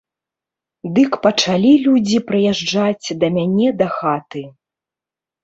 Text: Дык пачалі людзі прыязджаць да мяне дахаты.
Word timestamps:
Дык 0.95 1.11
пачалі 1.25 1.73
людзі 1.83 2.17
прыязджаць 2.31 3.07
да 3.25 3.31
мяне 3.37 3.67
дахаты. 3.85 4.43